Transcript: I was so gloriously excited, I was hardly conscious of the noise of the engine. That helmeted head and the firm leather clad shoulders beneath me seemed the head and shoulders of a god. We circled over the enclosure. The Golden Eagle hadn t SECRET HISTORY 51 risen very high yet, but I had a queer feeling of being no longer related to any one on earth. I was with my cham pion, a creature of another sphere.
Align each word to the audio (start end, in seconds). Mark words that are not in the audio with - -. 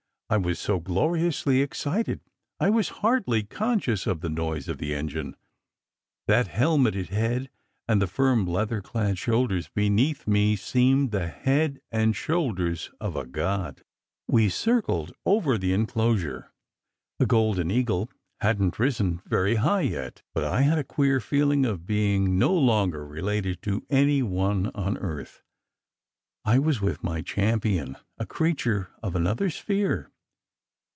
I 0.33 0.37
was 0.37 0.59
so 0.59 0.79
gloriously 0.79 1.61
excited, 1.61 2.21
I 2.57 2.69
was 2.69 2.87
hardly 3.03 3.43
conscious 3.43 4.07
of 4.07 4.21
the 4.21 4.29
noise 4.29 4.69
of 4.69 4.77
the 4.77 4.95
engine. 4.95 5.35
That 6.25 6.47
helmeted 6.47 7.09
head 7.09 7.49
and 7.85 8.01
the 8.01 8.07
firm 8.07 8.47
leather 8.47 8.79
clad 8.81 9.17
shoulders 9.17 9.67
beneath 9.67 10.27
me 10.27 10.55
seemed 10.55 11.11
the 11.11 11.27
head 11.27 11.81
and 11.91 12.15
shoulders 12.15 12.91
of 13.01 13.17
a 13.17 13.25
god. 13.25 13.83
We 14.25 14.47
circled 14.47 15.11
over 15.25 15.57
the 15.57 15.73
enclosure. 15.73 16.53
The 17.19 17.25
Golden 17.25 17.69
Eagle 17.69 18.09
hadn 18.39 18.71
t 18.71 18.75
SECRET 18.77 18.87
HISTORY 18.87 18.91
51 18.91 19.07
risen 19.17 19.29
very 19.29 19.55
high 19.55 19.81
yet, 19.81 20.21
but 20.33 20.45
I 20.45 20.61
had 20.61 20.77
a 20.79 20.85
queer 20.85 21.19
feeling 21.19 21.65
of 21.65 21.85
being 21.85 22.39
no 22.39 22.53
longer 22.53 23.05
related 23.05 23.61
to 23.63 23.85
any 23.89 24.23
one 24.23 24.67
on 24.67 24.97
earth. 24.97 25.43
I 26.45 26.57
was 26.57 26.79
with 26.79 27.03
my 27.03 27.21
cham 27.21 27.59
pion, 27.59 27.97
a 28.17 28.25
creature 28.25 28.91
of 29.03 29.13
another 29.13 29.49
sphere. 29.49 30.07